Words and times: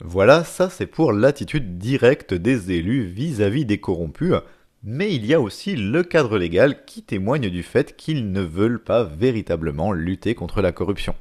Voilà, 0.00 0.44
ça 0.44 0.68
c'est 0.68 0.86
pour 0.86 1.12
l'attitude 1.12 1.78
directe 1.78 2.34
des 2.34 2.72
élus 2.72 3.04
vis-à-vis 3.04 3.64
des 3.64 3.78
corrompus, 3.78 4.34
mais 4.82 5.14
il 5.14 5.24
y 5.24 5.32
a 5.32 5.40
aussi 5.40 5.74
le 5.74 6.02
cadre 6.02 6.38
légal 6.38 6.84
qui 6.84 7.02
témoigne 7.02 7.48
du 7.48 7.62
fait 7.62 7.96
qu'ils 7.96 8.30
ne 8.30 8.42
veulent 8.42 8.82
pas 8.82 9.04
véritablement 9.04 9.92
lutter 9.92 10.34
contre 10.34 10.60
la 10.60 10.72
corruption. 10.72 11.14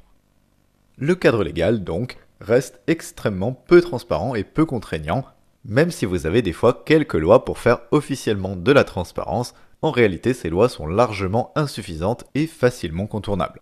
Le 0.97 1.15
cadre 1.15 1.43
légal, 1.43 1.83
donc, 1.83 2.17
reste 2.41 2.81
extrêmement 2.87 3.53
peu 3.53 3.81
transparent 3.81 4.35
et 4.35 4.43
peu 4.43 4.65
contraignant, 4.65 5.25
même 5.63 5.89
si 5.89 6.05
vous 6.05 6.25
avez 6.25 6.41
des 6.41 6.53
fois 6.53 6.83
quelques 6.85 7.15
lois 7.15 7.45
pour 7.45 7.57
faire 7.57 7.79
officiellement 7.91 8.55
de 8.55 8.71
la 8.71 8.83
transparence, 8.83 9.53
en 9.81 9.91
réalité 9.91 10.33
ces 10.33 10.49
lois 10.49 10.69
sont 10.69 10.87
largement 10.87 11.51
insuffisantes 11.55 12.25
et 12.35 12.45
facilement 12.45 13.07
contournables. 13.07 13.61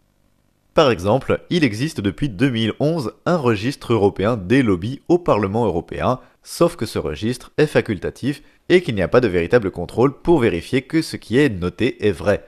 Par 0.74 0.90
exemple, 0.90 1.40
il 1.52 1.64
existe 1.64 2.02
depuis 2.02 2.30
2011 2.30 3.14
un 3.28 3.38
registre 3.38 3.94
européen 3.94 4.38
des 4.38 4.64
lobbies 4.64 5.02
au 5.08 5.20
Parlement 5.20 5.66
européen, 5.66 6.20
sauf 6.42 6.76
que 6.76 6.88
ce 6.88 6.98
registre 6.98 7.52
est 7.58 7.68
facultatif 7.68 8.42
et 8.70 8.82
qu'il 8.82 8.96
n'y 8.96 9.04
a 9.04 9.08
pas 9.08 9.22
de 9.22 9.28
véritable 9.28 9.70
contrôle 9.70 10.20
pour 10.20 10.40
vérifier 10.40 10.82
que 10.82 11.04
ce 11.04 11.16
qui 11.16 11.38
est 11.38 11.50
noté 11.50 12.08
est 12.08 12.12
vrai. 12.12 12.44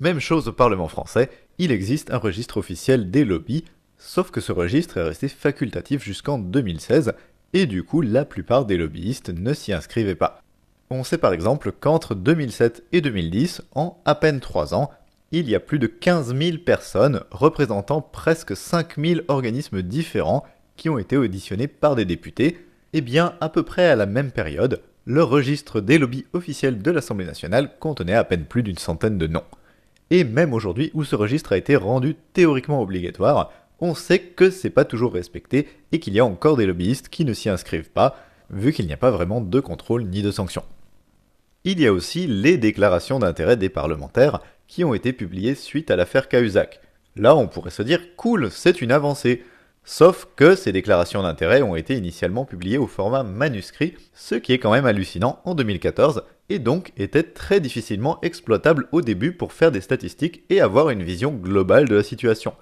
Même 0.00 0.18
chose 0.18 0.48
au 0.48 0.52
Parlement 0.52 0.88
français, 0.88 1.30
il 1.58 1.70
existe 1.70 2.12
un 2.12 2.16
registre 2.16 2.56
officiel 2.56 3.12
des 3.12 3.24
lobbies, 3.24 3.64
sauf 3.96 4.32
que 4.32 4.40
ce 4.40 4.50
registre 4.50 4.96
est 4.96 5.04
resté 5.04 5.28
facultatif 5.28 6.02
jusqu'en 6.02 6.38
2016, 6.38 7.12
et 7.52 7.66
du 7.66 7.84
coup 7.84 8.00
la 8.00 8.24
plupart 8.24 8.64
des 8.64 8.76
lobbyistes 8.76 9.28
ne 9.28 9.54
s'y 9.54 9.72
inscrivaient 9.72 10.16
pas. 10.16 10.42
On 10.90 11.04
sait 11.04 11.18
par 11.18 11.32
exemple 11.32 11.70
qu'entre 11.70 12.16
2007 12.16 12.82
et 12.90 13.00
2010, 13.00 13.62
en 13.76 14.02
à 14.04 14.16
peine 14.16 14.40
3 14.40 14.74
ans, 14.74 14.90
il 15.32 15.48
y 15.48 15.54
a 15.54 15.60
plus 15.60 15.78
de 15.78 15.86
15 15.86 16.36
000 16.36 16.58
personnes 16.58 17.22
représentant 17.30 18.02
presque 18.02 18.54
5 18.54 18.98
000 18.98 19.20
organismes 19.28 19.82
différents 19.82 20.44
qui 20.76 20.90
ont 20.90 20.98
été 20.98 21.16
auditionnés 21.16 21.68
par 21.68 21.96
des 21.96 22.04
députés, 22.04 22.58
et 22.92 23.00
bien 23.00 23.34
à 23.40 23.48
peu 23.48 23.62
près 23.62 23.88
à 23.88 23.96
la 23.96 24.06
même 24.06 24.30
période, 24.30 24.82
le 25.06 25.22
registre 25.22 25.80
des 25.80 25.98
lobbies 25.98 26.26
officiels 26.34 26.80
de 26.82 26.90
l'Assemblée 26.90 27.24
nationale 27.24 27.78
contenait 27.80 28.14
à 28.14 28.24
peine 28.24 28.44
plus 28.44 28.62
d'une 28.62 28.78
centaine 28.78 29.18
de 29.18 29.26
noms. 29.26 29.44
Et 30.10 30.24
même 30.24 30.52
aujourd'hui 30.52 30.90
où 30.92 31.02
ce 31.02 31.16
registre 31.16 31.52
a 31.52 31.56
été 31.56 31.76
rendu 31.76 32.14
théoriquement 32.34 32.82
obligatoire, 32.82 33.50
on 33.80 33.94
sait 33.94 34.20
que 34.20 34.50
c'est 34.50 34.70
pas 34.70 34.84
toujours 34.84 35.14
respecté 35.14 35.66
et 35.90 35.98
qu'il 35.98 36.14
y 36.14 36.20
a 36.20 36.24
encore 36.24 36.56
des 36.56 36.66
lobbyistes 36.66 37.08
qui 37.08 37.24
ne 37.24 37.32
s'y 37.32 37.48
inscrivent 37.48 37.90
pas, 37.90 38.16
vu 38.50 38.72
qu'il 38.72 38.86
n'y 38.86 38.92
a 38.92 38.98
pas 38.98 39.10
vraiment 39.10 39.40
de 39.40 39.60
contrôle 39.60 40.04
ni 40.04 40.22
de 40.22 40.30
sanction. 40.30 40.62
Il 41.64 41.80
y 41.80 41.86
a 41.86 41.92
aussi 41.92 42.26
les 42.26 42.58
déclarations 42.58 43.18
d'intérêt 43.18 43.56
des 43.56 43.68
parlementaires 43.68 44.40
qui 44.66 44.84
ont 44.84 44.94
été 44.94 45.12
publiées 45.12 45.54
suite 45.54 45.90
à 45.90 45.96
l'affaire 45.96 46.28
Cahuzac. 46.28 46.80
Là, 47.16 47.36
on 47.36 47.46
pourrait 47.46 47.70
se 47.70 47.82
dire 47.82 48.16
cool, 48.16 48.50
c'est 48.50 48.80
une 48.80 48.92
avancée. 48.92 49.44
Sauf 49.84 50.28
que 50.36 50.54
ces 50.54 50.72
déclarations 50.72 51.22
d'intérêt 51.22 51.62
ont 51.62 51.74
été 51.74 51.96
initialement 51.96 52.44
publiées 52.44 52.78
au 52.78 52.86
format 52.86 53.24
manuscrit, 53.24 53.94
ce 54.14 54.36
qui 54.36 54.52
est 54.52 54.58
quand 54.58 54.70
même 54.70 54.86
hallucinant 54.86 55.40
en 55.44 55.54
2014, 55.54 56.22
et 56.48 56.60
donc 56.60 56.92
était 56.96 57.24
très 57.24 57.60
difficilement 57.60 58.20
exploitable 58.22 58.86
au 58.92 59.00
début 59.00 59.32
pour 59.32 59.52
faire 59.52 59.72
des 59.72 59.80
statistiques 59.80 60.44
et 60.50 60.60
avoir 60.60 60.90
une 60.90 61.02
vision 61.02 61.32
globale 61.32 61.88
de 61.88 61.96
la 61.96 62.02
situation. 62.04 62.54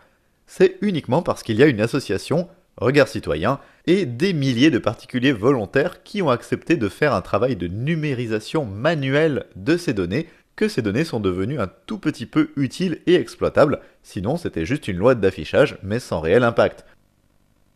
C'est 0.46 0.78
uniquement 0.80 1.22
parce 1.22 1.42
qu'il 1.42 1.56
y 1.56 1.62
a 1.62 1.66
une 1.66 1.80
association, 1.80 2.48
Regard 2.78 3.08
Citoyen, 3.08 3.60
et 3.86 4.06
des 4.06 4.32
milliers 4.32 4.70
de 4.70 4.78
particuliers 4.78 5.32
volontaires 5.32 6.02
qui 6.02 6.22
ont 6.22 6.30
accepté 6.30 6.76
de 6.76 6.88
faire 6.88 7.14
un 7.14 7.20
travail 7.20 7.54
de 7.54 7.68
numérisation 7.68 8.64
manuelle 8.64 9.44
de 9.56 9.76
ces 9.76 9.92
données 9.92 10.26
que 10.60 10.68
ces 10.68 10.82
données 10.82 11.04
sont 11.04 11.20
devenues 11.20 11.58
un 11.58 11.70
tout 11.86 11.96
petit 11.96 12.26
peu 12.26 12.50
utiles 12.54 13.00
et 13.06 13.14
exploitables, 13.14 13.80
sinon 14.02 14.36
c'était 14.36 14.66
juste 14.66 14.88
une 14.88 14.98
loi 14.98 15.14
d'affichage 15.14 15.78
mais 15.82 15.98
sans 15.98 16.20
réel 16.20 16.44
impact. 16.44 16.84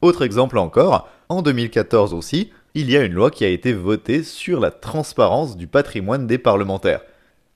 Autre 0.02 0.20
exemple 0.20 0.58
encore, 0.58 1.08
en 1.30 1.40
2014 1.40 2.12
aussi, 2.12 2.52
il 2.74 2.90
y 2.90 2.96
a 2.98 3.02
une 3.02 3.14
loi 3.14 3.30
qui 3.30 3.42
a 3.46 3.48
été 3.48 3.72
votée 3.72 4.22
sur 4.22 4.60
la 4.60 4.70
transparence 4.70 5.56
du 5.56 5.66
patrimoine 5.66 6.26
des 6.26 6.36
parlementaires. 6.36 7.00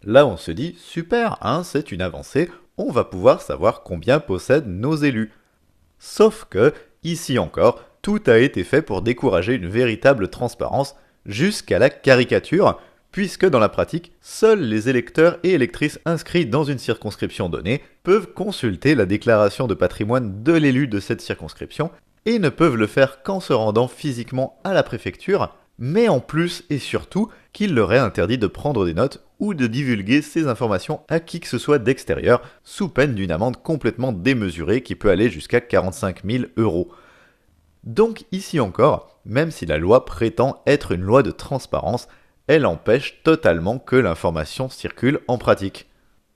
Là 0.02 0.26
on 0.26 0.38
se 0.38 0.50
dit, 0.50 0.74
super, 0.78 1.36
hein, 1.42 1.62
c'est 1.62 1.92
une 1.92 2.00
avancée, 2.00 2.50
on 2.78 2.90
va 2.90 3.04
pouvoir 3.04 3.42
savoir 3.42 3.82
combien 3.82 4.20
possèdent 4.20 4.66
nos 4.66 4.96
élus. 4.96 5.30
Sauf 5.98 6.46
que, 6.48 6.72
ici 7.04 7.38
encore, 7.38 7.84
tout 8.00 8.22
a 8.28 8.38
été 8.38 8.64
fait 8.64 8.80
pour 8.80 9.02
décourager 9.02 9.52
une 9.52 9.68
véritable 9.68 10.28
transparence 10.28 10.96
jusqu'à 11.26 11.78
la 11.78 11.90
caricature, 11.90 12.80
puisque 13.18 13.46
dans 13.46 13.58
la 13.58 13.68
pratique, 13.68 14.12
seuls 14.20 14.60
les 14.60 14.88
électeurs 14.88 15.40
et 15.42 15.50
électrices 15.50 15.98
inscrits 16.04 16.46
dans 16.46 16.62
une 16.62 16.78
circonscription 16.78 17.48
donnée 17.48 17.82
peuvent 18.04 18.32
consulter 18.32 18.94
la 18.94 19.06
déclaration 19.06 19.66
de 19.66 19.74
patrimoine 19.74 20.44
de 20.44 20.52
l'élu 20.52 20.86
de 20.86 21.00
cette 21.00 21.20
circonscription, 21.20 21.90
et 22.26 22.38
ne 22.38 22.48
peuvent 22.48 22.76
le 22.76 22.86
faire 22.86 23.24
qu'en 23.24 23.40
se 23.40 23.52
rendant 23.52 23.88
physiquement 23.88 24.60
à 24.62 24.72
la 24.72 24.84
préfecture, 24.84 25.52
mais 25.80 26.06
en 26.06 26.20
plus 26.20 26.62
et 26.70 26.78
surtout 26.78 27.28
qu'il 27.52 27.74
leur 27.74 27.92
est 27.92 27.98
interdit 27.98 28.38
de 28.38 28.46
prendre 28.46 28.86
des 28.86 28.94
notes 28.94 29.24
ou 29.40 29.52
de 29.52 29.66
divulguer 29.66 30.22
ces 30.22 30.46
informations 30.46 31.00
à 31.08 31.18
qui 31.18 31.40
que 31.40 31.48
ce 31.48 31.58
soit 31.58 31.80
d'extérieur, 31.80 32.40
sous 32.62 32.88
peine 32.88 33.16
d'une 33.16 33.32
amende 33.32 33.60
complètement 33.60 34.12
démesurée 34.12 34.84
qui 34.84 34.94
peut 34.94 35.10
aller 35.10 35.28
jusqu'à 35.28 35.60
45 35.60 36.24
000 36.24 36.44
euros. 36.56 36.92
Donc 37.82 38.26
ici 38.30 38.60
encore, 38.60 39.18
même 39.24 39.50
si 39.50 39.66
la 39.66 39.78
loi 39.78 40.04
prétend 40.04 40.62
être 40.68 40.92
une 40.92 41.02
loi 41.02 41.24
de 41.24 41.32
transparence, 41.32 42.06
elle 42.48 42.66
empêche 42.66 43.22
totalement 43.22 43.78
que 43.78 43.94
l'information 43.94 44.68
circule 44.68 45.20
en 45.28 45.38
pratique. 45.38 45.88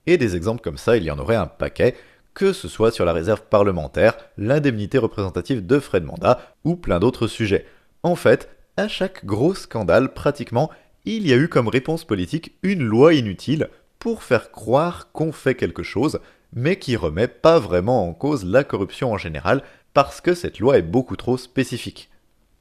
Et 0.06 0.18
des 0.18 0.36
exemples 0.36 0.62
comme 0.62 0.78
ça, 0.78 0.96
il 0.96 1.04
y 1.04 1.10
en 1.10 1.18
aurait 1.18 1.36
un 1.36 1.46
paquet, 1.46 1.96
que 2.34 2.52
ce 2.52 2.68
soit 2.68 2.92
sur 2.92 3.04
la 3.04 3.12
réserve 3.12 3.42
parlementaire, 3.42 4.16
l'indemnité 4.36 4.98
représentative 4.98 5.66
de 5.66 5.78
frais 5.78 6.00
de 6.00 6.06
mandat 6.06 6.40
ou 6.64 6.76
plein 6.76 7.00
d'autres 7.00 7.26
sujets. 7.26 7.66
En 8.02 8.14
fait, 8.14 8.48
à 8.76 8.88
chaque 8.88 9.24
gros 9.24 9.54
scandale, 9.54 10.12
pratiquement, 10.12 10.70
il 11.04 11.26
y 11.26 11.32
a 11.32 11.36
eu 11.36 11.48
comme 11.48 11.68
réponse 11.68 12.04
politique 12.04 12.56
une 12.62 12.82
loi 12.82 13.14
inutile 13.14 13.68
pour 13.98 14.22
faire 14.22 14.50
croire 14.50 15.12
qu'on 15.12 15.32
fait 15.32 15.54
quelque 15.54 15.82
chose, 15.82 16.20
mais 16.52 16.76
qui 16.78 16.96
remet 16.96 17.28
pas 17.28 17.58
vraiment 17.58 18.06
en 18.08 18.12
cause 18.12 18.44
la 18.44 18.64
corruption 18.64 19.12
en 19.12 19.18
général, 19.18 19.62
parce 19.94 20.20
que 20.20 20.34
cette 20.34 20.58
loi 20.58 20.78
est 20.78 20.82
beaucoup 20.82 21.16
trop 21.16 21.36
spécifique. 21.36 22.10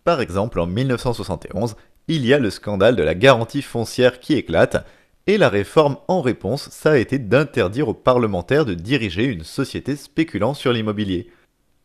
Par 0.04 0.22
exemple, 0.22 0.60
en 0.60 0.68
1971, 0.68 1.76
il 2.08 2.26
y 2.26 2.34
a 2.34 2.40
le 2.40 2.50
scandale 2.50 2.96
de 2.96 3.04
la 3.04 3.16
garantie 3.16 3.62
foncière 3.62 4.20
qui 4.20 4.34
éclate, 4.34 4.86
et 5.28 5.38
la 5.38 5.50
réforme 5.50 5.98
en 6.08 6.22
réponse, 6.22 6.70
ça 6.70 6.92
a 6.92 6.98
été 6.98 7.20
d'interdire 7.20 7.88
aux 7.88 7.94
parlementaires 7.94 8.66
de 8.66 8.74
diriger 8.74 9.26
une 9.26 9.44
société 9.44 9.96
spéculant 9.96 10.54
sur 10.54 10.74
l'immobilier. 10.74 11.30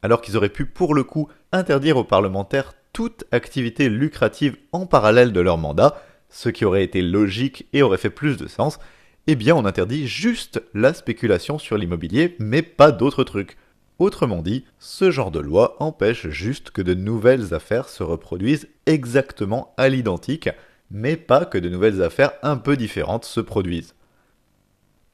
Alors 0.02 0.22
qu'ils 0.22 0.36
auraient 0.36 0.48
pu 0.48 0.66
pour 0.66 0.94
le 0.94 1.04
coup 1.04 1.28
interdire 1.52 1.96
aux 1.96 2.04
parlementaires 2.04 2.72
toute 2.92 3.24
activité 3.30 3.88
lucrative 3.88 4.56
en 4.72 4.86
parallèle 4.86 5.32
de 5.32 5.40
leur 5.40 5.58
mandat, 5.58 6.02
ce 6.30 6.48
qui 6.48 6.64
aurait 6.64 6.84
été 6.84 7.02
logique 7.02 7.66
et 7.72 7.82
aurait 7.82 7.98
fait 7.98 8.10
plus 8.10 8.36
de 8.36 8.46
sens, 8.46 8.78
eh 9.26 9.34
bien 9.34 9.54
on 9.54 9.66
interdit 9.66 10.06
juste 10.06 10.62
la 10.72 10.94
spéculation 10.94 11.58
sur 11.58 11.76
l'immobilier, 11.76 12.36
mais 12.38 12.62
pas 12.62 12.92
d'autres 12.92 13.24
trucs. 13.24 13.56
Autrement 13.98 14.42
dit, 14.42 14.64
ce 14.78 15.10
genre 15.10 15.30
de 15.30 15.40
loi 15.40 15.76
empêche 15.80 16.28
juste 16.28 16.70
que 16.70 16.82
de 16.82 16.92
nouvelles 16.92 17.54
affaires 17.54 17.88
se 17.88 18.02
reproduisent 18.02 18.68
exactement 18.84 19.72
à 19.78 19.88
l'identique, 19.88 20.50
mais 20.90 21.16
pas 21.16 21.46
que 21.46 21.56
de 21.56 21.70
nouvelles 21.70 22.02
affaires 22.02 22.32
un 22.42 22.58
peu 22.58 22.76
différentes 22.76 23.24
se 23.24 23.40
produisent. 23.40 23.94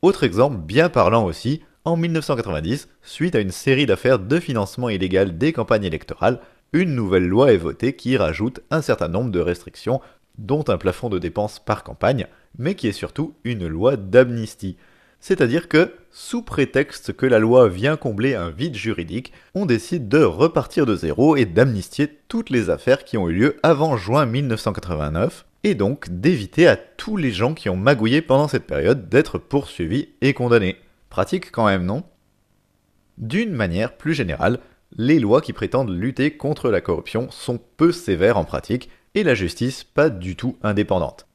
Autre 0.03 0.25
exemple 0.25 0.57
bien 0.57 0.89
parlant 0.89 1.25
aussi, 1.25 1.63
en 1.85 1.97
1990, 1.97 2.89
suite 3.03 3.37
à 3.37 3.41
une 3.41 3.53
série 3.53 3.87
d'affaires 3.87 4.19
de 4.19 4.41
financement 4.41 4.89
illégal 4.89 5.39
des 5.39 5.53
campagnes 5.53 5.85
électorales, 5.85 6.41
une 6.73 6.95
nouvelle 6.95 7.27
loi 7.27 7.53
est 7.53 7.59
votée 7.59 7.95
qui 7.95 8.17
rajoute 8.17 8.61
un 8.71 8.83
certain 8.83 9.09
nombre 9.09 9.31
de 9.31 9.41
restrictions, 9.41 10.01
dont 10.39 10.65
un 10.69 10.79
plafond 10.79 11.09
de 11.09 11.19
dépenses 11.19 11.61
par 11.61 11.85
campagne, 11.85 12.27
mais 12.59 12.75
qui 12.75 12.89
est 12.89 12.93
surtout 12.93 13.35
une 13.45 13.69
loi 13.69 13.97
d'amnistie. 13.97 14.77
C'est-à-dire 15.23 15.69
que, 15.69 15.95
sous 16.11 16.43
prétexte 16.43 17.13
que 17.13 17.27
la 17.27 17.39
loi 17.39 17.69
vient 17.69 17.97
combler 17.97 18.35
un 18.35 18.51
vide 18.51 18.75
juridique, 18.75 19.33
on 19.55 19.67
décide 19.67 20.09
de 20.09 20.19
repartir 20.19 20.85
de 20.85 20.97
zéro 20.97 21.37
et 21.37 21.45
d'amnistier 21.45 22.19
toutes 22.27 22.51
les 22.51 22.71
affaires 22.71 23.05
qui 23.05 23.17
ont 23.17 23.29
eu 23.29 23.33
lieu 23.33 23.57
avant 23.63 23.97
juin 23.97 24.27
1989, 24.27 25.47
et 25.63 25.77
donc 25.77 26.09
d'éviter 26.11 26.67
à 26.67 26.75
tous 26.75 27.17
les 27.17 27.31
gens 27.31 27.55
qui 27.55 27.69
ont 27.69 27.77
magouillé 27.77 28.21
pendant 28.21 28.49
cette 28.49 28.67
période 28.67 29.09
d'être 29.09 29.39
poursuivis 29.39 30.09
et 30.23 30.35
condamnés. 30.35 30.77
Pratique 31.09 31.53
quand 31.53 31.67
même, 31.67 31.85
non? 31.85 32.03
D'une 33.17 33.53
manière 33.53 33.97
plus 33.97 34.15
générale, 34.15 34.59
les 34.97 35.21
lois 35.21 35.41
qui 35.41 35.53
prétendent 35.53 35.97
lutter 35.97 36.37
contre 36.37 36.69
la 36.69 36.81
corruption 36.81 37.31
sont 37.31 37.61
peu 37.77 37.93
sévères 37.93 38.39
en 38.39 38.45
pratique 38.45 38.91
et 39.15 39.23
la 39.23 39.37
justice 39.37 39.85
pas 39.85 40.11
du 40.11 40.35
tout 40.35 40.57
indépendante. 40.65 41.29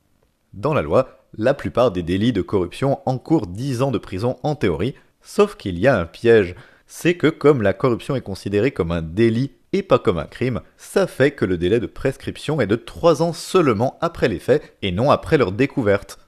Dans 0.51 0.73
la 0.73 0.81
loi, 0.81 1.26
la 1.37 1.53
plupart 1.53 1.91
des 1.91 2.03
délits 2.03 2.33
de 2.33 2.41
corruption 2.41 2.99
encourent 3.05 3.47
10 3.47 3.81
ans 3.81 3.91
de 3.91 3.97
prison 3.97 4.37
en 4.43 4.55
théorie, 4.55 4.95
sauf 5.21 5.55
qu'il 5.55 5.77
y 5.79 5.87
a 5.87 5.99
un 5.99 6.05
piège, 6.05 6.55
c'est 6.87 7.15
que 7.15 7.27
comme 7.27 7.61
la 7.61 7.73
corruption 7.73 8.15
est 8.15 8.21
considérée 8.21 8.71
comme 8.71 8.91
un 8.91 9.01
délit 9.01 9.51
et 9.73 9.83
pas 9.83 9.99
comme 9.99 10.17
un 10.17 10.25
crime, 10.25 10.61
ça 10.77 11.05
fait 11.05 11.31
que 11.31 11.45
le 11.45 11.57
délai 11.57 11.79
de 11.79 11.85
prescription 11.85 12.61
est 12.61 12.67
de 12.67 12.75
3 12.75 13.21
ans 13.21 13.33
seulement 13.33 13.97
après 14.01 14.29
les 14.29 14.39
faits 14.39 14.75
et 14.81 14.91
non 14.91 15.11
après 15.11 15.37
leur 15.37 15.51
découverte. 15.51 16.19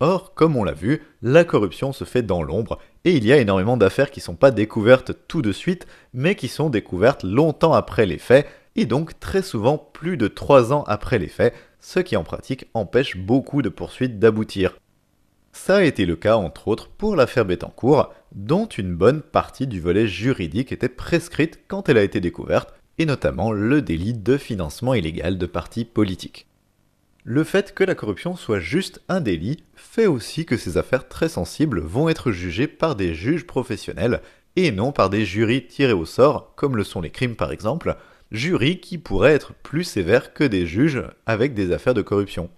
Or, 0.00 0.34
comme 0.34 0.56
on 0.56 0.64
l'a 0.64 0.72
vu, 0.72 1.02
la 1.22 1.44
corruption 1.44 1.92
se 1.92 2.04
fait 2.04 2.22
dans 2.22 2.42
l'ombre, 2.42 2.78
et 3.04 3.12
il 3.12 3.24
y 3.24 3.32
a 3.32 3.38
énormément 3.38 3.76
d'affaires 3.76 4.10
qui 4.10 4.20
ne 4.20 4.24
sont 4.24 4.34
pas 4.34 4.50
découvertes 4.50 5.12
tout 5.28 5.42
de 5.42 5.52
suite, 5.52 5.86
mais 6.12 6.34
qui 6.34 6.48
sont 6.48 6.70
découvertes 6.70 7.22
longtemps 7.22 7.72
après 7.72 8.04
les 8.04 8.18
faits, 8.18 8.46
et 8.74 8.84
donc 8.84 9.18
très 9.20 9.42
souvent 9.42 9.78
plus 9.78 10.16
de 10.16 10.28
3 10.28 10.72
ans 10.72 10.84
après 10.88 11.18
les 11.18 11.28
faits, 11.28 11.54
ce 11.82 12.00
qui 12.00 12.16
en 12.16 12.24
pratique 12.24 12.66
empêche 12.72 13.18
beaucoup 13.18 13.60
de 13.60 13.68
poursuites 13.68 14.18
d'aboutir. 14.18 14.78
Ça 15.52 15.76
a 15.76 15.82
été 15.82 16.06
le 16.06 16.16
cas 16.16 16.36
entre 16.36 16.68
autres 16.68 16.88
pour 16.88 17.14
l'affaire 17.14 17.44
Bettencourt, 17.44 18.14
dont 18.34 18.64
une 18.64 18.94
bonne 18.94 19.20
partie 19.20 19.66
du 19.66 19.80
volet 19.80 20.06
juridique 20.06 20.72
était 20.72 20.88
prescrite 20.88 21.60
quand 21.68 21.90
elle 21.90 21.98
a 21.98 22.02
été 22.02 22.20
découverte, 22.20 22.72
et 22.98 23.04
notamment 23.04 23.52
le 23.52 23.82
délit 23.82 24.14
de 24.14 24.38
financement 24.38 24.94
illégal 24.94 25.36
de 25.36 25.46
partis 25.46 25.84
politiques. 25.84 26.46
Le 27.24 27.44
fait 27.44 27.74
que 27.74 27.84
la 27.84 27.94
corruption 27.94 28.36
soit 28.36 28.60
juste 28.60 29.02
un 29.08 29.20
délit 29.20 29.62
fait 29.74 30.06
aussi 30.06 30.46
que 30.46 30.56
ces 30.56 30.78
affaires 30.78 31.08
très 31.08 31.28
sensibles 31.28 31.80
vont 31.80 32.08
être 32.08 32.32
jugées 32.32 32.66
par 32.66 32.96
des 32.96 33.14
juges 33.14 33.46
professionnels 33.46 34.22
et 34.56 34.70
non 34.70 34.92
par 34.92 35.10
des 35.10 35.24
jurys 35.24 35.66
tirés 35.66 35.92
au 35.92 36.04
sort, 36.04 36.54
comme 36.54 36.76
le 36.76 36.84
sont 36.84 37.00
les 37.00 37.10
crimes 37.10 37.36
par 37.36 37.52
exemple, 37.52 37.96
jurys 38.32 38.80
qui 38.80 38.98
pourraient 38.98 39.34
être 39.34 39.54
plus 39.54 39.84
sévères 39.84 40.32
que 40.32 40.44
des 40.44 40.66
juges 40.66 41.04
avec 41.26 41.54
des 41.54 41.70
affaires 41.70 41.94
de 41.94 42.02
corruption. 42.02 42.50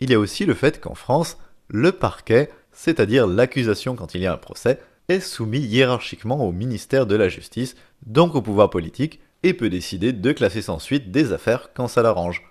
Il 0.00 0.10
y 0.10 0.14
a 0.14 0.18
aussi 0.18 0.44
le 0.44 0.54
fait 0.54 0.80
qu'en 0.80 0.94
France, 0.94 1.38
le 1.68 1.90
parquet, 1.90 2.50
c'est-à-dire 2.70 3.26
l'accusation 3.26 3.96
quand 3.96 4.14
il 4.14 4.20
y 4.20 4.26
a 4.26 4.32
un 4.32 4.38
procès, 4.38 4.78
est 5.08 5.20
soumis 5.20 5.60
hiérarchiquement 5.60 6.46
au 6.46 6.52
ministère 6.52 7.06
de 7.06 7.16
la 7.16 7.28
Justice, 7.28 7.74
donc 8.06 8.34
au 8.34 8.42
pouvoir 8.42 8.70
politique, 8.70 9.20
et 9.42 9.54
peut 9.54 9.70
décider 9.70 10.12
de 10.12 10.32
classer 10.32 10.62
sans 10.62 10.78
suite 10.78 11.10
des 11.10 11.32
affaires 11.32 11.70
quand 11.74 11.88
ça 11.88 12.02
l'arrange. 12.02 12.42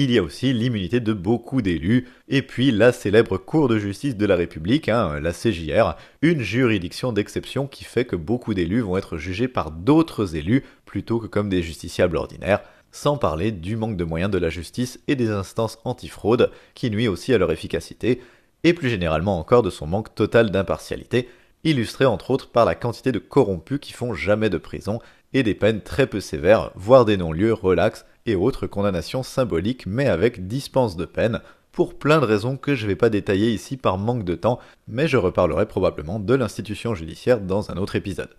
Il 0.00 0.12
y 0.12 0.18
a 0.18 0.22
aussi 0.22 0.52
l'immunité 0.52 1.00
de 1.00 1.12
beaucoup 1.12 1.60
d'élus, 1.60 2.06
et 2.28 2.42
puis 2.42 2.70
la 2.70 2.92
célèbre 2.92 3.36
Cour 3.36 3.66
de 3.66 3.80
justice 3.80 4.16
de 4.16 4.26
la 4.26 4.36
République, 4.36 4.88
hein, 4.88 5.18
la 5.18 5.32
CJR, 5.32 5.96
une 6.22 6.40
juridiction 6.40 7.12
d'exception 7.12 7.66
qui 7.66 7.82
fait 7.82 8.04
que 8.04 8.14
beaucoup 8.14 8.54
d'élus 8.54 8.82
vont 8.82 8.96
être 8.96 9.16
jugés 9.16 9.48
par 9.48 9.72
d'autres 9.72 10.36
élus 10.36 10.62
plutôt 10.84 11.18
que 11.18 11.26
comme 11.26 11.48
des 11.48 11.62
justiciables 11.62 12.16
ordinaires, 12.16 12.60
sans 12.92 13.16
parler 13.16 13.50
du 13.50 13.74
manque 13.74 13.96
de 13.96 14.04
moyens 14.04 14.30
de 14.30 14.38
la 14.38 14.50
justice 14.50 15.00
et 15.08 15.16
des 15.16 15.30
instances 15.30 15.80
antifraude 15.84 16.52
qui 16.74 16.92
nuit 16.92 17.08
aussi 17.08 17.34
à 17.34 17.38
leur 17.38 17.50
efficacité, 17.50 18.20
et 18.62 18.74
plus 18.74 18.90
généralement 18.90 19.36
encore 19.36 19.62
de 19.62 19.70
son 19.70 19.88
manque 19.88 20.14
total 20.14 20.52
d'impartialité, 20.52 21.28
illustré 21.64 22.04
entre 22.04 22.30
autres 22.30 22.52
par 22.52 22.64
la 22.64 22.76
quantité 22.76 23.10
de 23.10 23.18
corrompus 23.18 23.80
qui 23.80 23.92
font 23.92 24.14
jamais 24.14 24.48
de 24.48 24.58
prison 24.58 25.00
et 25.32 25.42
des 25.42 25.54
peines 25.54 25.82
très 25.82 26.06
peu 26.06 26.20
sévères, 26.20 26.70
voire 26.76 27.04
des 27.04 27.16
non-lieux 27.16 27.52
relax 27.52 28.06
et 28.28 28.36
autres 28.36 28.66
condamnations 28.66 29.22
symboliques 29.22 29.86
mais 29.86 30.06
avec 30.06 30.46
dispense 30.46 30.96
de 30.96 31.04
peine, 31.04 31.40
pour 31.72 31.98
plein 31.98 32.18
de 32.18 32.24
raisons 32.24 32.56
que 32.56 32.74
je 32.74 32.84
ne 32.84 32.88
vais 32.88 32.96
pas 32.96 33.10
détailler 33.10 33.52
ici 33.52 33.76
par 33.76 33.98
manque 33.98 34.24
de 34.24 34.34
temps, 34.34 34.58
mais 34.88 35.06
je 35.06 35.16
reparlerai 35.16 35.66
probablement 35.66 36.18
de 36.18 36.34
l'institution 36.34 36.94
judiciaire 36.94 37.40
dans 37.40 37.70
un 37.70 37.76
autre 37.76 37.94
épisode. 37.94 38.34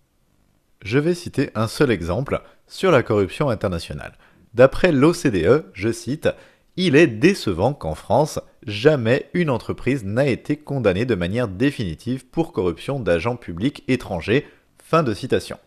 Je 0.84 1.00
vais 1.00 1.14
citer 1.14 1.50
un 1.56 1.68
seul 1.68 1.92
exemple 1.92 2.42
sur 2.68 2.92
la 2.92 3.04
corruption 3.04 3.50
internationale. 3.50 4.18
D'après 4.54 4.92
l'OCDE, 4.92 5.66
je 5.74 5.92
cite, 5.92 6.30
Il 6.76 6.96
est 6.96 7.08
décevant 7.08 7.74
qu'en 7.74 7.96
France, 7.96 8.40
jamais 8.66 9.30
une 9.34 9.50
entreprise 9.50 10.04
n'a 10.04 10.28
été 10.28 10.58
condamnée 10.58 11.06
de 11.06 11.16
manière 11.16 11.48
définitive 11.48 12.26
pour 12.26 12.54
corruption 12.54 13.00
d'agents 13.00 13.36
publics 13.36 13.84
étrangers. 13.88 14.48
Fin 14.84 15.04
de 15.04 15.14
citation. 15.14 15.58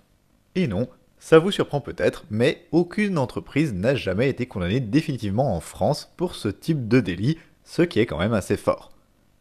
Et 0.55 0.67
non, 0.67 0.89
ça 1.23 1.39
vous 1.39 1.53
surprend 1.53 1.81
peut-être, 1.81 2.25
mais 2.31 2.67
aucune 2.73 3.17
entreprise 3.17 3.73
n'a 3.73 3.95
jamais 3.95 4.29
été 4.29 4.47
condamnée 4.47 4.81
définitivement 4.81 5.55
en 5.55 5.61
France 5.61 6.13
pour 6.17 6.35
ce 6.35 6.49
type 6.49 6.89
de 6.89 6.99
délit, 6.99 7.39
ce 7.63 7.83
qui 7.83 8.01
est 8.01 8.07
quand 8.07 8.19
même 8.19 8.33
assez 8.33 8.57
fort. 8.57 8.91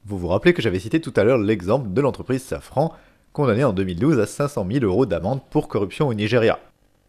Vous 0.05 0.19
vous 0.19 0.27
rappelez 0.27 0.53
que 0.53 0.61
j'avais 0.61 0.77
cité 0.77 1.01
tout 1.01 1.11
à 1.15 1.23
l'heure 1.23 1.39
l'exemple 1.39 1.91
de 1.91 1.99
l'entreprise 1.99 2.43
Safran, 2.43 2.93
condamnée 3.33 3.63
en 3.63 3.73
2012 3.73 4.19
à 4.19 4.27
500 4.27 4.67
000 4.71 4.85
euros 4.85 5.07
d'amende 5.07 5.41
pour 5.49 5.67
corruption 5.67 6.07
au 6.07 6.13
Nigeria. 6.13 6.59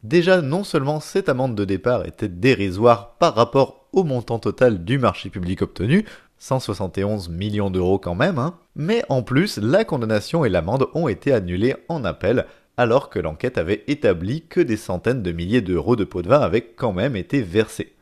Déjà, 0.04 0.40
non 0.40 0.64
seulement 0.64 1.00
cette 1.00 1.28
amende 1.28 1.54
de 1.54 1.66
départ 1.66 2.06
était 2.06 2.30
dérisoire 2.30 3.16
par 3.18 3.34
rapport 3.34 3.88
au 3.92 4.04
montant 4.04 4.38
total 4.38 4.84
du 4.84 4.98
marché 4.98 5.28
public 5.28 5.60
obtenu, 5.60 6.06
171 6.38 7.28
millions 7.28 7.70
d'euros 7.70 7.98
quand 7.98 8.14
même, 8.14 8.38
hein, 8.38 8.54
mais 8.74 9.04
en 9.10 9.22
plus, 9.22 9.58
la 9.58 9.84
condamnation 9.84 10.46
et 10.46 10.48
l'amende 10.48 10.88
ont 10.94 11.08
été 11.08 11.30
annulées 11.30 11.76
en 11.88 12.04
appel, 12.04 12.46
alors 12.76 13.10
que 13.10 13.18
l'enquête 13.18 13.58
avait 13.58 13.84
établi 13.86 14.44
que 14.48 14.60
des 14.60 14.76
centaines 14.76 15.22
de 15.22 15.32
milliers 15.32 15.60
d'euros 15.60 15.96
de 15.96 16.04
pots 16.04 16.22
de 16.22 16.28
vin 16.28 16.40
avaient 16.40 16.62
quand 16.62 16.92
même 16.92 17.16
été 17.16 17.42
versés. 17.42 17.94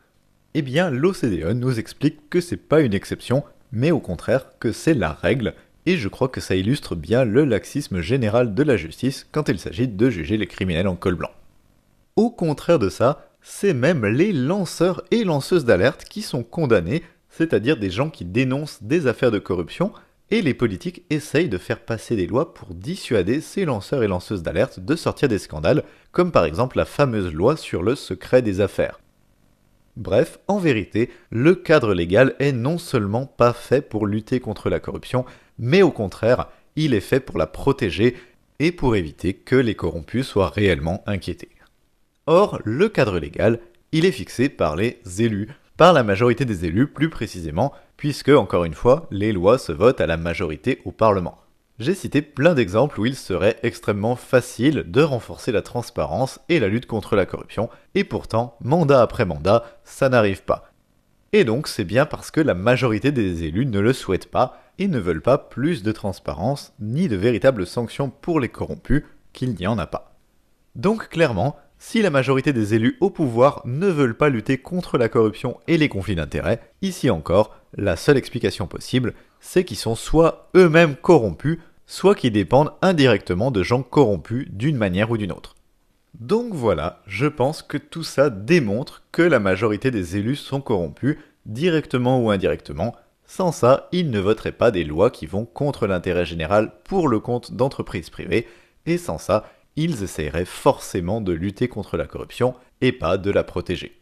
Eh 0.54 0.62
bien, 0.62 0.90
l'OCDE 0.90 1.54
nous 1.54 1.78
explique 1.78 2.28
que 2.28 2.40
c'est 2.40 2.56
pas 2.56 2.80
une 2.80 2.94
exception, 2.94 3.44
mais 3.72 3.90
au 3.90 4.00
contraire 4.00 4.46
que 4.58 4.72
c'est 4.72 4.94
la 4.94 5.12
règle, 5.12 5.54
et 5.86 5.96
je 5.96 6.08
crois 6.08 6.28
que 6.28 6.40
ça 6.40 6.56
illustre 6.56 6.94
bien 6.94 7.24
le 7.24 7.44
laxisme 7.44 8.00
général 8.00 8.54
de 8.54 8.62
la 8.62 8.76
justice 8.76 9.26
quand 9.32 9.48
il 9.48 9.58
s'agit 9.58 9.88
de 9.88 10.10
juger 10.10 10.36
les 10.36 10.46
criminels 10.46 10.88
en 10.88 10.96
col 10.96 11.14
blanc. 11.14 11.30
Au 12.16 12.30
contraire 12.30 12.78
de 12.78 12.88
ça, 12.88 13.30
c'est 13.42 13.74
même 13.74 14.04
les 14.04 14.32
lanceurs 14.32 15.02
et 15.10 15.24
lanceuses 15.24 15.64
d'alerte 15.64 16.04
qui 16.04 16.22
sont 16.22 16.42
condamnés, 16.42 17.02
c'est-à-dire 17.30 17.78
des 17.78 17.90
gens 17.90 18.10
qui 18.10 18.24
dénoncent 18.24 18.82
des 18.82 19.06
affaires 19.06 19.30
de 19.30 19.38
corruption, 19.38 19.92
et 20.30 20.42
les 20.42 20.54
politiques 20.54 21.04
essayent 21.10 21.48
de 21.48 21.58
faire 21.58 21.80
passer 21.80 22.16
des 22.16 22.26
lois 22.26 22.54
pour 22.54 22.74
dissuader 22.74 23.40
ces 23.40 23.64
lanceurs 23.64 24.02
et 24.02 24.08
lanceuses 24.08 24.42
d'alerte 24.42 24.80
de 24.80 24.96
sortir 24.96 25.28
des 25.28 25.38
scandales, 25.38 25.84
comme 26.12 26.32
par 26.32 26.44
exemple 26.44 26.76
la 26.76 26.84
fameuse 26.84 27.32
loi 27.32 27.56
sur 27.56 27.82
le 27.82 27.94
secret 27.94 28.42
des 28.42 28.60
affaires. 28.60 29.00
Bref, 29.96 30.38
en 30.46 30.58
vérité, 30.58 31.10
le 31.30 31.54
cadre 31.54 31.94
légal 31.94 32.34
est 32.38 32.52
non 32.52 32.78
seulement 32.78 33.26
pas 33.26 33.52
fait 33.52 33.82
pour 33.82 34.06
lutter 34.06 34.40
contre 34.40 34.70
la 34.70 34.80
corruption, 34.80 35.24
mais 35.58 35.82
au 35.82 35.90
contraire, 35.90 36.48
il 36.76 36.94
est 36.94 37.00
fait 37.00 37.20
pour 37.20 37.36
la 37.36 37.46
protéger 37.46 38.16
et 38.60 38.72
pour 38.72 38.94
éviter 38.94 39.34
que 39.34 39.56
les 39.56 39.74
corrompus 39.74 40.26
soient 40.26 40.48
réellement 40.48 41.02
inquiétés. 41.06 41.50
Or, 42.26 42.60
le 42.64 42.88
cadre 42.88 43.18
légal, 43.18 43.58
il 43.92 44.04
est 44.04 44.12
fixé 44.12 44.48
par 44.48 44.76
les 44.76 45.00
élus, 45.18 45.48
par 45.76 45.92
la 45.92 46.04
majorité 46.04 46.44
des 46.44 46.64
élus 46.64 46.86
plus 46.86 47.10
précisément, 47.10 47.72
puisque, 48.00 48.30
encore 48.30 48.64
une 48.64 48.72
fois, 48.72 49.06
les 49.10 49.30
lois 49.30 49.58
se 49.58 49.72
votent 49.72 50.00
à 50.00 50.06
la 50.06 50.16
majorité 50.16 50.80
au 50.86 50.90
Parlement. 50.90 51.36
J'ai 51.78 51.94
cité 51.94 52.22
plein 52.22 52.54
d'exemples 52.54 52.98
où 52.98 53.04
il 53.04 53.14
serait 53.14 53.58
extrêmement 53.62 54.16
facile 54.16 54.84
de 54.86 55.02
renforcer 55.02 55.52
la 55.52 55.60
transparence 55.60 56.40
et 56.48 56.60
la 56.60 56.68
lutte 56.68 56.86
contre 56.86 57.14
la 57.14 57.26
corruption, 57.26 57.68
et 57.94 58.04
pourtant, 58.04 58.56
mandat 58.62 59.02
après 59.02 59.26
mandat, 59.26 59.66
ça 59.84 60.08
n'arrive 60.08 60.44
pas. 60.44 60.72
Et 61.34 61.44
donc 61.44 61.68
c'est 61.68 61.84
bien 61.84 62.06
parce 62.06 62.30
que 62.30 62.40
la 62.40 62.54
majorité 62.54 63.12
des 63.12 63.44
élus 63.44 63.66
ne 63.66 63.80
le 63.80 63.92
souhaitent 63.92 64.30
pas 64.30 64.62
et 64.78 64.88
ne 64.88 64.98
veulent 64.98 65.20
pas 65.20 65.36
plus 65.36 65.82
de 65.82 65.92
transparence 65.92 66.72
ni 66.80 67.06
de 67.06 67.16
véritables 67.16 67.66
sanctions 67.66 68.08
pour 68.08 68.40
les 68.40 68.48
corrompus 68.48 69.04
qu'il 69.34 69.50
n'y 69.56 69.66
en 69.66 69.76
a 69.76 69.86
pas. 69.86 70.16
Donc 70.74 71.10
clairement, 71.10 71.54
si 71.78 72.00
la 72.00 72.10
majorité 72.10 72.54
des 72.54 72.72
élus 72.72 72.96
au 73.00 73.10
pouvoir 73.10 73.62
ne 73.66 73.88
veulent 73.88 74.16
pas 74.16 74.30
lutter 74.30 74.56
contre 74.56 74.96
la 74.96 75.10
corruption 75.10 75.58
et 75.68 75.76
les 75.76 75.90
conflits 75.90 76.14
d'intérêts, 76.14 76.60
ici 76.82 77.10
encore, 77.10 77.59
la 77.76 77.96
seule 77.96 78.16
explication 78.16 78.66
possible, 78.66 79.14
c'est 79.40 79.64
qu'ils 79.64 79.76
sont 79.76 79.94
soit 79.94 80.50
eux-mêmes 80.56 80.96
corrompus, 80.96 81.58
soit 81.86 82.14
qu'ils 82.14 82.32
dépendent 82.32 82.72
indirectement 82.82 83.50
de 83.50 83.62
gens 83.62 83.82
corrompus 83.82 84.48
d'une 84.50 84.76
manière 84.76 85.10
ou 85.10 85.16
d'une 85.16 85.32
autre. 85.32 85.54
Donc 86.18 86.52
voilà, 86.52 87.02
je 87.06 87.26
pense 87.26 87.62
que 87.62 87.78
tout 87.78 88.02
ça 88.02 88.30
démontre 88.30 89.02
que 89.12 89.22
la 89.22 89.38
majorité 89.38 89.90
des 89.90 90.16
élus 90.16 90.36
sont 90.36 90.60
corrompus, 90.60 91.16
directement 91.46 92.20
ou 92.22 92.30
indirectement. 92.30 92.94
Sans 93.24 93.52
ça, 93.52 93.88
ils 93.92 94.10
ne 94.10 94.18
voteraient 94.18 94.52
pas 94.52 94.70
des 94.70 94.84
lois 94.84 95.10
qui 95.10 95.26
vont 95.26 95.44
contre 95.44 95.86
l'intérêt 95.86 96.26
général 96.26 96.72
pour 96.84 97.08
le 97.08 97.20
compte 97.20 97.52
d'entreprises 97.52 98.10
privées, 98.10 98.48
et 98.86 98.98
sans 98.98 99.18
ça, 99.18 99.48
ils 99.76 100.02
essaieraient 100.02 100.44
forcément 100.44 101.20
de 101.20 101.32
lutter 101.32 101.68
contre 101.68 101.96
la 101.96 102.06
corruption 102.06 102.54
et 102.80 102.92
pas 102.92 103.16
de 103.18 103.30
la 103.30 103.44
protéger. 103.44 103.99